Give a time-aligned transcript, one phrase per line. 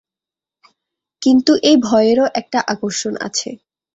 [1.21, 3.49] কিন্তু এই ভয়েরও একটা আকর্ষণ আছে।